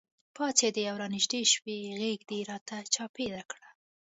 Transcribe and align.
پاڅېدې 0.35 0.83
او 0.91 0.95
رانږدې 1.03 1.41
شوې 1.53 1.77
غېږ 1.99 2.19
دې 2.29 2.39
راته 2.49 2.77
چاپېره 2.93 3.43
کړه. 3.51 3.69